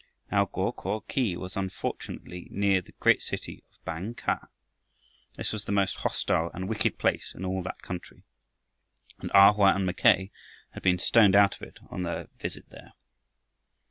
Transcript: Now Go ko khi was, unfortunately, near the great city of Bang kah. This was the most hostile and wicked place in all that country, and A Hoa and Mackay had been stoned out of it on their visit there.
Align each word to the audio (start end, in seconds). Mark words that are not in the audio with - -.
Now 0.31 0.45
Go 0.45 0.71
ko 0.71 1.01
khi 1.01 1.37
was, 1.37 1.55
unfortunately, 1.55 2.47
near 2.49 2.81
the 2.81 2.93
great 2.93 3.21
city 3.21 3.63
of 3.71 3.85
Bang 3.85 4.15
kah. 4.15 4.47
This 5.35 5.53
was 5.53 5.65
the 5.65 5.71
most 5.71 5.97
hostile 5.97 6.49
and 6.55 6.67
wicked 6.67 6.97
place 6.97 7.35
in 7.35 7.45
all 7.45 7.61
that 7.61 7.83
country, 7.83 8.23
and 9.19 9.29
A 9.35 9.53
Hoa 9.53 9.75
and 9.75 9.85
Mackay 9.85 10.31
had 10.71 10.81
been 10.81 10.97
stoned 10.97 11.35
out 11.35 11.55
of 11.55 11.61
it 11.61 11.77
on 11.91 12.01
their 12.01 12.29
visit 12.39 12.67
there. 12.71 12.93